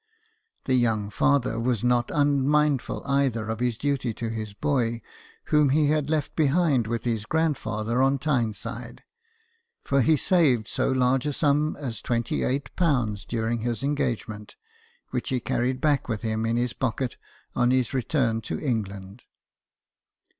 The 0.65 0.73
young 0.73 1.11
father 1.11 1.59
was 1.59 1.83
not 1.83 2.09
unmindful, 2.11 3.05
either, 3.05 3.47
of 3.51 3.59
his 3.59 3.77
duty 3.77 4.15
to 4.15 4.29
his 4.29 4.55
boy, 4.55 5.03
whom 5.53 5.69
he 5.69 5.89
had 5.89 6.09
left 6.09 6.35
behind 6.35 6.87
with 6.87 7.03
his 7.03 7.23
grandfather 7.23 8.01
on 8.01 8.17
Tyneside; 8.17 9.03
for 9.83 10.01
he 10.01 10.17
saved 10.17 10.67
so 10.67 10.91
large 10.91 11.27
a 11.27 11.33
sum 11.33 11.75
as 11.75 12.01
^"28 12.01 13.27
during 13.27 13.59
his 13.59 13.83
engagement, 13.83 14.55
which 15.11 15.29
he 15.29 15.39
carried 15.39 15.79
back 15.79 16.09
with 16.09 16.23
him 16.23 16.47
in 16.47 16.57
his 16.57 16.73
pocket 16.73 17.17
on 17.55 17.69
his 17.69 17.93
return 17.93 18.41
to 18.41 18.59
England. 18.59 19.21